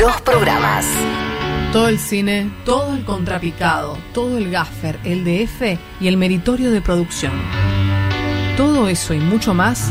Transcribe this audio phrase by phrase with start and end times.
[0.00, 0.86] los programas.
[1.72, 6.80] Todo el cine, todo el contrapicado, todo el gaffer, el DF y el meritorio de
[6.80, 7.32] producción.
[8.56, 9.90] Todo eso y mucho más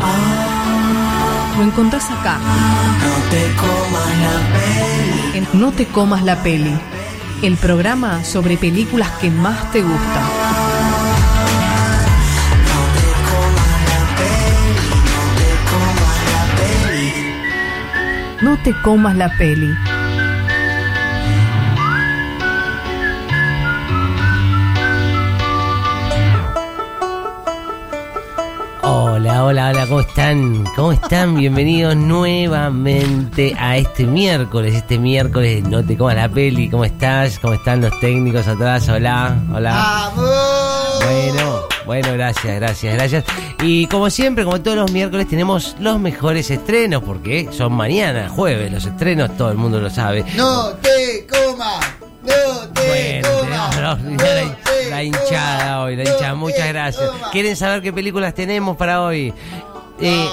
[1.58, 2.38] lo encontrás acá.
[2.38, 5.38] No te comas la peli.
[5.38, 6.80] En No te comas la peli,
[7.42, 10.59] el programa sobre películas que más te gustan.
[18.50, 19.72] No te comas la peli.
[28.82, 30.64] Hola, hola, hola, ¿cómo están?
[30.76, 31.36] ¿Cómo están?
[31.36, 36.72] Bienvenidos nuevamente a este miércoles, este miércoles de No te comas la peli.
[36.72, 37.38] ¿Cómo estás?
[37.38, 38.90] ¿Cómo están los técnicos atrás?
[38.90, 40.12] Hola, hola.
[41.06, 41.49] Bueno,
[41.90, 43.26] bueno, gracias, gracias, gracias.
[43.64, 48.72] Y como siempre, como todos los miércoles, tenemos los mejores estrenos, porque son mañana, jueves,
[48.72, 50.24] los estrenos, todo el mundo lo sabe.
[50.36, 51.84] No te comas,
[52.22, 56.30] no te Bueno, no la, te la hinchada hoy, la hinchada.
[56.30, 57.10] no Muchas gracias.
[57.32, 59.34] ¿Quieren saber qué películas tenemos para hoy?
[60.00, 60.30] Eh,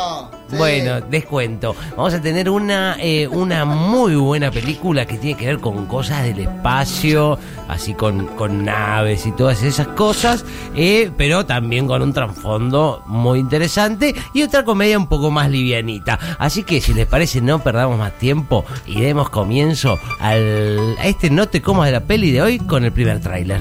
[0.50, 0.56] sí.
[0.56, 1.74] Bueno, descuento.
[1.96, 6.24] Vamos a tener una, eh, una muy buena película que tiene que ver con cosas
[6.24, 12.12] del espacio, así con, con naves y todas esas cosas, eh, pero también con un
[12.12, 16.18] trasfondo muy interesante y otra comedia un poco más livianita.
[16.38, 21.30] Así que si les parece no perdamos más tiempo y demos comienzo al, a este
[21.30, 23.60] No te comas de la peli de hoy con el primer tráiler.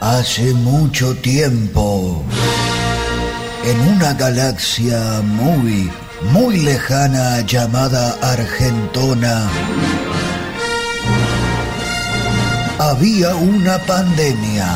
[0.00, 2.22] Hace mucho tiempo,
[3.64, 5.90] en una galaxia muy,
[6.32, 9.48] muy lejana llamada Argentona,
[12.78, 14.68] había una pandemia.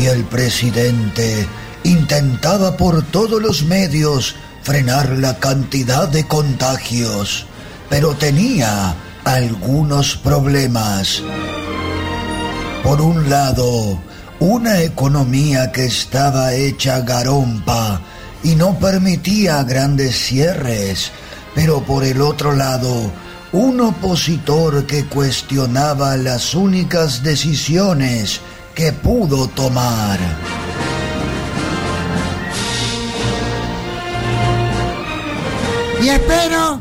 [0.00, 1.46] Y el presidente
[1.84, 7.46] intentaba por todos los medios frenar la cantidad de contagios,
[7.88, 8.94] pero tenía
[9.24, 11.22] algunos problemas.
[12.82, 13.98] Por un lado,
[14.40, 18.00] una economía que estaba hecha garompa
[18.42, 21.10] y no permitía grandes cierres,
[21.54, 23.10] pero por el otro lado,
[23.52, 28.40] un opositor que cuestionaba las únicas decisiones
[28.74, 30.18] que pudo tomar.
[36.02, 36.78] Y espero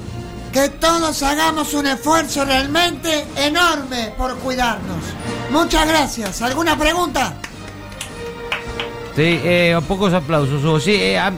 [0.51, 5.03] que todos hagamos un esfuerzo realmente enorme por cuidarnos.
[5.51, 6.41] Muchas gracias.
[6.41, 7.33] ¿Alguna pregunta?
[9.15, 10.83] Sí, eh, pocos aplausos.
[10.83, 11.31] Sí, eh, a-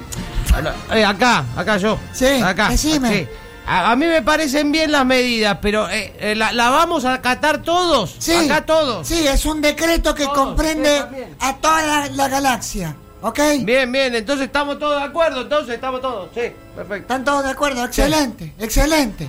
[0.94, 2.00] eh, acá, acá yo.
[2.14, 2.70] Sí, acá.
[2.70, 3.10] decime.
[3.10, 3.28] sí.
[3.70, 7.16] A, a mí me parecen bien las medidas, pero eh, eh, la, la vamos a
[7.16, 8.16] acatar todos.
[8.18, 8.34] Sí.
[8.34, 9.06] Acá todos.
[9.08, 11.04] Sí, es un decreto que Todos, comprende
[11.42, 12.96] a toda la, la galaxia.
[13.22, 13.40] ¿Ok?
[13.64, 16.42] Bien, bien, entonces estamos todos de acuerdo, entonces estamos todos, sí,
[16.76, 16.96] perfecto.
[16.96, 17.84] ¿Están todos de acuerdo?
[17.84, 19.28] Excelente, excelente.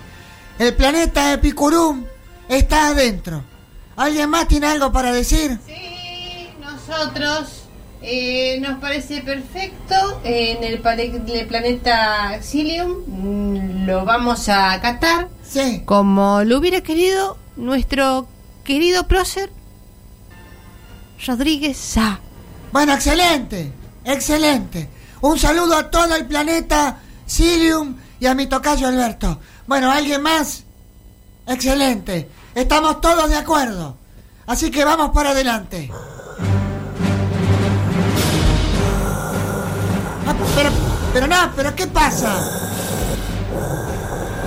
[0.58, 2.04] El planeta Epicurum
[2.48, 3.42] está adentro.
[3.98, 5.58] ¿Alguien más tiene algo para decir?
[5.66, 7.64] Sí, nosotros
[8.00, 13.02] eh, nos parece perfecto en el, planeta Xilium.
[13.08, 15.82] mm, Lo vamos a acatar Sí.
[15.84, 18.28] como lo hubiera querido nuestro
[18.62, 19.50] querido prócer
[21.26, 22.20] Rodríguez Sá.
[22.70, 23.72] Bueno, excelente,
[24.04, 24.88] excelente.
[25.22, 29.40] Un saludo a todo el planeta Silium y a mi tocayo Alberto.
[29.66, 30.62] Bueno, ¿alguien más?
[31.48, 32.28] Excelente.
[32.58, 33.94] Estamos todos de acuerdo.
[34.48, 35.88] Así que vamos para adelante.
[40.26, 40.70] Ah, pero,
[41.12, 42.34] pero no, pero ¿qué pasa?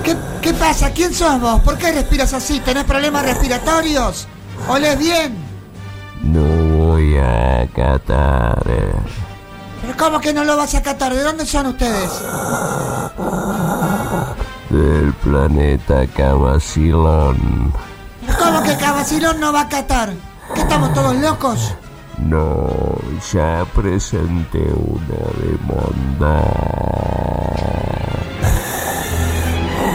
[0.04, 0.90] ¿Qué, ¿Qué pasa?
[0.90, 1.62] ¿Quién sos vos?
[1.62, 2.60] ¿Por qué respiras así?
[2.60, 4.28] ¿Tenés problemas respiratorios?
[4.68, 5.34] ¿Olés bien?
[6.20, 8.62] No voy a acatar.
[9.80, 11.14] ¿Pero cómo que no lo vas a catar?
[11.14, 12.10] ¿De dónde son ustedes?
[14.68, 17.72] Del planeta Cabacilón.
[19.02, 20.12] ¿Cómo que Cabacilón no va a catar?
[20.54, 21.74] ¿Que estamos todos locos?
[22.18, 22.96] No,
[23.32, 26.44] ya presenté una demanda.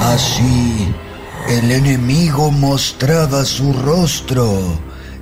[0.01, 0.93] Así,
[1.47, 4.77] el enemigo mostraba su rostro,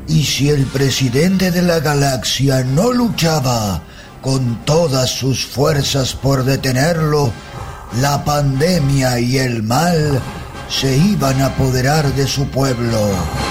[0.07, 3.83] y si el presidente de la galaxia no luchaba
[4.23, 7.31] con todas sus fuerzas por detenerlo,
[8.01, 10.19] la pandemia y el mal
[10.69, 13.44] se iban a apoderar de su pueblo.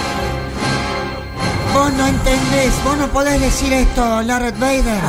[1.74, 5.02] Vos no entendés, vos no podés decir esto, Larry Vader.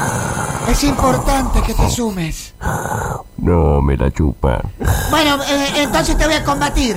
[0.67, 2.55] Es importante que te sumes.
[3.37, 4.61] No me la chupa.
[5.11, 6.95] Bueno, eh, entonces te voy a combatir.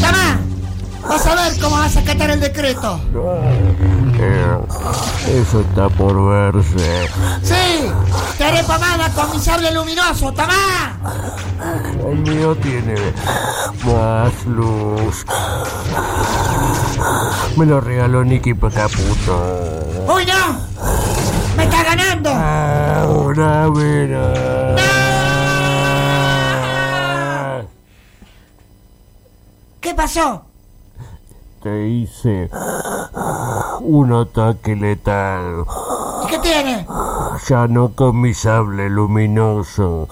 [0.00, 0.40] ¡Tama!
[1.08, 3.00] Vas a ver cómo vas a acatar el decreto.
[4.18, 4.58] Eh,
[5.40, 7.08] eso está por verse.
[7.42, 7.88] ¡Sí!
[8.46, 10.32] ¡Te haré pomada con mi sable luminoso!
[10.32, 10.96] ¡Tomá!
[11.98, 12.94] El mío tiene
[13.84, 15.26] más luz.
[17.56, 19.84] Me lo regaló Nicky Potaputo.
[20.14, 20.60] ¡Uy, no!
[21.56, 22.30] ¡Me está ganando!
[22.32, 24.76] Ah, una vera.
[29.80, 30.44] ¿Qué pasó?
[31.64, 32.48] Te hice
[33.80, 35.64] un ataque letal.
[36.26, 36.86] ¿Y qué tiene?
[37.48, 40.08] Ya no con mi sable luminoso,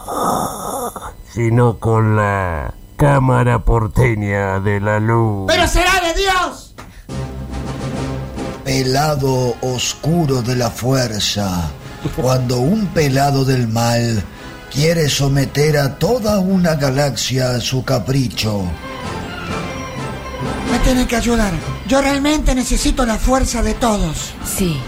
[1.33, 5.47] sino con la cámara porteña de la luz.
[5.49, 6.75] ¡Pero será de Dios!
[8.65, 11.71] Pelado oscuro de la fuerza.
[12.17, 14.23] Cuando un pelado del mal
[14.73, 18.63] quiere someter a toda una galaxia a su capricho.
[20.71, 21.53] Me tienen que ayudar.
[21.89, 24.33] Yo realmente necesito la fuerza de todos.
[24.45, 24.79] Sí,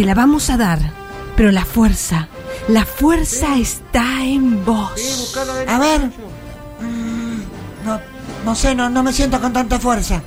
[0.00, 0.78] te la vamos a dar,
[1.36, 2.26] pero la fuerza,
[2.68, 4.90] la fuerza está en vos.
[5.68, 6.00] A ver.
[6.80, 7.40] Mm,
[7.84, 8.00] No,
[8.46, 10.22] no sé, no, no me siento con tanta fuerza.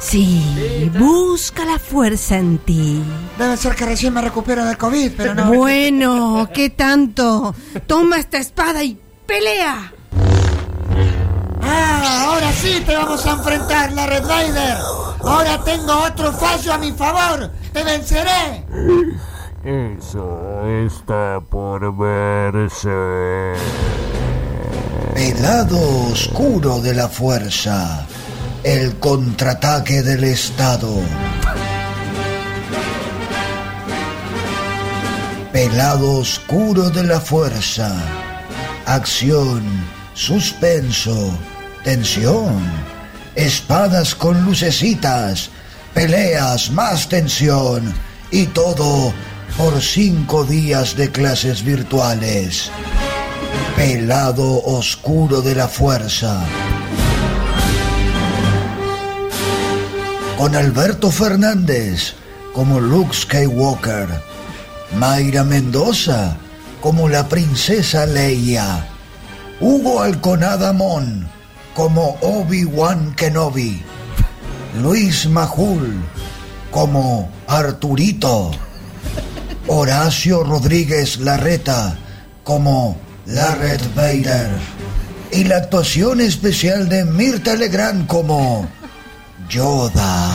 [0.00, 3.02] Sí, busca la fuerza en ti.
[3.38, 5.52] Debe ser que recién me recupero del COVID, pero no.
[5.52, 7.54] Bueno, ¿qué tanto?
[7.86, 9.92] Toma esta espada y pelea.
[11.60, 14.78] Ah, ahora sí te vamos a enfrentar, la Red Rider.
[15.22, 17.50] Ahora tengo otro fallo a mi favor.
[17.74, 18.64] Te venceré.
[19.64, 23.54] Eso está por verse.
[25.12, 25.80] Pelado
[26.12, 28.06] oscuro de la fuerza.
[28.62, 31.00] El contraataque del Estado.
[35.52, 37.92] Pelado oscuro de la fuerza.
[38.86, 39.64] Acción,
[40.14, 41.36] suspenso,
[41.82, 42.62] tensión.
[43.34, 45.50] Espadas con lucecitas.
[45.94, 47.94] Peleas, más tensión.
[48.30, 49.12] Y todo
[49.56, 52.70] por cinco días de clases virtuales.
[53.76, 56.44] Pelado oscuro de la fuerza.
[60.36, 62.14] Con Alberto Fernández
[62.52, 64.08] como Luke Skywalker.
[64.96, 66.36] Mayra Mendoza
[66.80, 68.84] como la princesa Leia.
[69.60, 71.28] Hugo Alconada Mon
[71.74, 73.93] como Obi-Wan Kenobi.
[74.82, 76.02] Luis Majul
[76.70, 78.50] como Arturito.
[79.66, 81.96] Horacio Rodríguez Larreta
[82.42, 84.50] como Larret Vader.
[85.30, 88.68] Y la actuación especial de Mirta Legrand como
[89.48, 90.30] Yoda.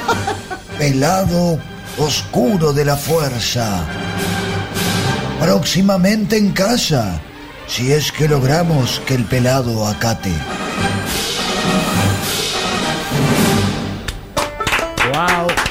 [0.78, 1.58] Pelado
[1.98, 3.84] oscuro de la fuerza.
[5.40, 7.20] Próximamente en casa,
[7.66, 10.32] si es que logramos que el pelado acate.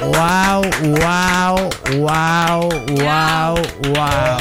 [0.02, 0.64] Wow,
[0.98, 1.70] wow,
[2.00, 3.56] wow, wow,
[3.94, 4.38] wow.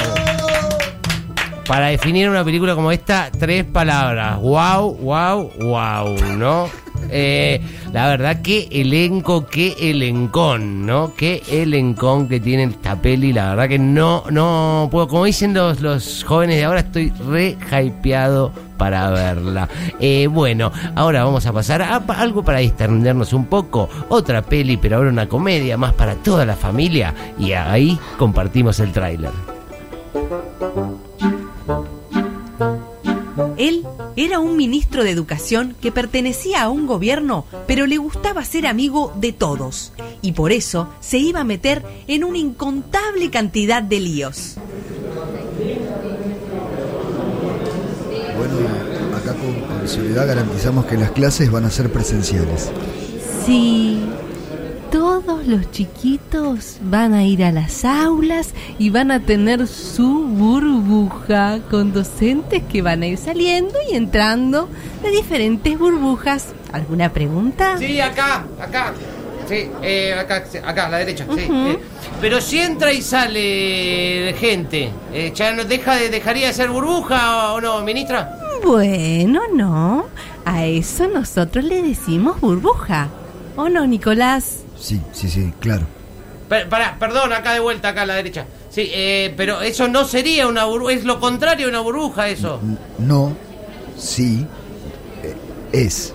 [1.66, 4.40] Para definir una película como esta, tres palabras.
[4.40, 6.70] Wow, wow, wow, ¿no?
[7.10, 7.60] Eh,
[7.92, 11.14] la verdad, qué elenco, qué elencón, ¿no?
[11.14, 13.32] Qué elencón que tiene esta peli.
[13.32, 15.08] La verdad que no, no puedo.
[15.08, 19.68] Como dicen los, los jóvenes de ahora, estoy re hypeado para verla.
[19.98, 23.90] Eh, bueno, ahora vamos a pasar a algo para distendernos un poco.
[24.08, 27.14] Otra peli, pero ahora una comedia más para toda la familia.
[27.38, 29.32] Y ahí compartimos el tráiler.
[33.56, 33.84] Él
[34.24, 39.14] era un ministro de educación que pertenecía a un gobierno, pero le gustaba ser amigo
[39.16, 39.92] de todos.
[40.20, 44.56] Y por eso se iba a meter en una incontable cantidad de líos.
[48.36, 48.54] Bueno,
[49.16, 52.70] acá con, con seguridad garantizamos que las clases van a ser presenciales.
[53.46, 54.02] Sí,
[54.90, 61.60] todos los chiquitos van a ir a las aulas y van a tener su burbuja
[61.70, 64.68] con docentes que van a ir saliendo y entrando
[65.02, 66.54] de diferentes burbujas.
[66.72, 67.76] ¿Alguna pregunta?
[67.78, 68.92] Sí, acá, acá.
[69.48, 71.26] Sí, eh, acá, acá, a la derecha.
[71.34, 71.78] sí, eh.
[72.20, 77.52] Pero si entra y sale gente, eh, ¿ya no deja de, dejaría de ser burbuja
[77.52, 78.38] o no, ministra?
[78.62, 80.06] Bueno, no.
[80.44, 83.08] A eso nosotros le decimos burbuja.
[83.56, 84.64] ¿O no, Nicolás?
[84.80, 85.86] Sí, sí, sí, claro.
[86.48, 88.46] Per- pará, perdón, acá de vuelta, acá a la derecha.
[88.70, 92.60] Sí, eh, pero eso no sería una burbuja, es lo contrario de una burbuja eso.
[92.98, 93.36] No,
[93.96, 94.46] sí,
[95.22, 95.36] eh,
[95.72, 96.12] es.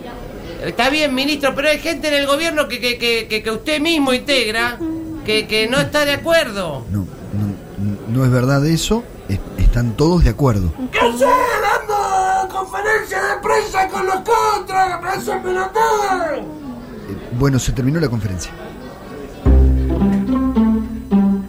[0.63, 3.79] Está bien, ministro, pero hay gente en el gobierno que, que, que, que- que usted
[3.79, 4.77] mismo integra
[5.25, 6.85] que, que no está de acuerdo.
[6.91, 9.03] No, no, no es verdad eso.
[9.29, 10.73] es- están todos de acuerdo.
[10.91, 11.25] ¿Qué sé?
[11.25, 14.99] Dando conferencia de prensa con los contras,
[15.43, 16.37] pelotudos.
[16.37, 16.43] Eh,
[17.37, 18.51] bueno, se terminó la conferencia.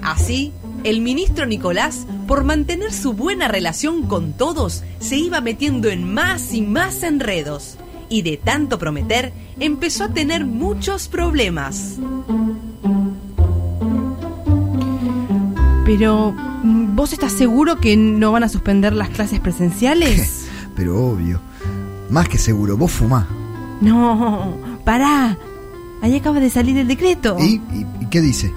[0.02, 0.52] Así,
[0.84, 6.52] el ministro Nicolás, por mantener su buena relación con todos, se iba metiendo en más
[6.54, 7.76] y más enredos.
[8.08, 11.96] Y de tanto prometer, empezó a tener muchos problemas.
[15.84, 20.46] Pero, ¿vos estás seguro que no van a suspender las clases presenciales?
[20.76, 21.40] Pero obvio.
[22.10, 23.26] Más que seguro, vos fumás.
[23.80, 25.36] no, pará.
[26.02, 27.36] Ahí acaba de salir el decreto.
[27.38, 28.52] ¿Y, y- y qué dice?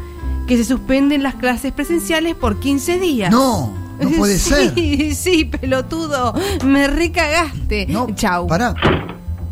[0.48, 3.31] Que se suspenden las clases presenciales por 15 días.
[3.31, 5.15] No, no puede sí, ser.
[5.15, 6.34] Sí, pelotudo.
[6.65, 7.86] Me recagaste.
[7.88, 8.48] No, Chau.
[8.48, 8.74] Pará.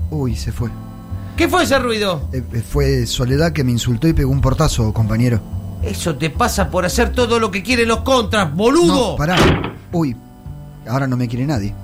[0.10, 0.70] Uy, se fue.
[1.36, 2.28] ¿Qué fue ese ruido?
[2.34, 5.40] Eh, eh, fue Soledad que me insultó y pegó un portazo, compañero.
[5.84, 9.12] Eso te pasa por hacer todo lo que quieren los contras, boludo.
[9.12, 9.38] No, pará.
[9.92, 10.16] Uy,
[10.90, 11.76] ahora no me quiere nadie.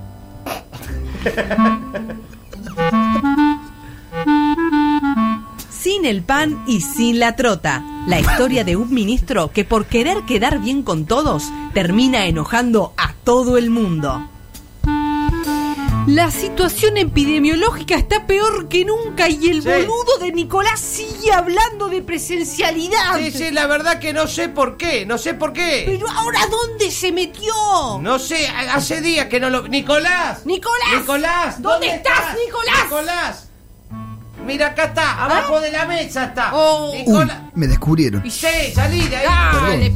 [6.04, 7.82] Sin el pan y sin la trota.
[8.08, 13.14] La historia de un ministro que por querer quedar bien con todos termina enojando a
[13.24, 14.28] todo el mundo.
[16.08, 19.70] La situación epidemiológica está peor que nunca y el Sí.
[19.70, 23.16] boludo de Nicolás sigue hablando de presencialidad.
[23.20, 25.84] Sí, sí, la verdad que no sé por qué, no sé por qué.
[25.86, 27.54] Pero ahora ¿dónde se metió?
[28.02, 29.70] No sé, ha- hace días que no lo...
[29.70, 30.46] ¡Nicolás!
[30.46, 31.00] Nicolás.
[31.00, 31.62] ¡Nicolás!
[31.62, 32.84] ¿Dónde estás, Nicolás?
[32.84, 33.50] ¡Nicolás!
[34.46, 36.52] Mira, acá está, abajo de la mesa está.
[36.54, 36.94] Oh.
[37.06, 38.26] Uy, me descubrieron.
[38.26, 39.26] Y sí, salí de ahí.
[39.26, 39.94] Dale.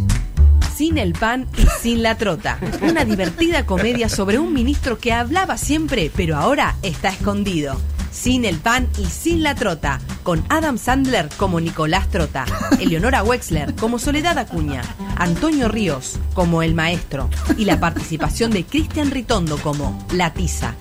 [0.75, 2.59] Sin el pan y sin la trota.
[2.81, 7.79] Una divertida comedia sobre un ministro que hablaba siempre, pero ahora está escondido.
[8.11, 9.99] Sin el pan y sin la trota.
[10.23, 12.45] Con Adam Sandler como Nicolás Trota.
[12.79, 14.81] Eleonora Wexler como Soledad Acuña.
[15.15, 17.29] Antonio Ríos como el maestro.
[17.57, 20.75] Y la participación de Cristian Ritondo como La Tiza.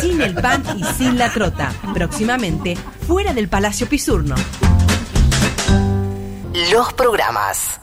[0.00, 1.72] Sin el pan y sin la trota.
[1.92, 4.34] Próximamente, fuera del Palacio Pisurno.
[6.72, 7.81] Los programas.